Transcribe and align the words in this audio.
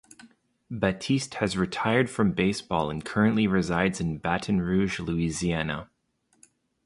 Batiste 0.71 1.35
has 1.35 1.55
retired 1.55 2.09
from 2.09 2.31
baseball 2.31 2.89
and 2.89 3.05
currently 3.05 3.45
resides 3.45 4.01
in 4.01 4.17
Baton 4.17 4.59
Rouge, 4.59 4.99
Louisiana. 4.99 5.91